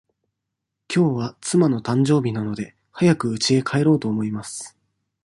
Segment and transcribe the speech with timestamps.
[0.87, 4.75] きょうは妻の誕生日なので、早くうちへ帰ろうと思います。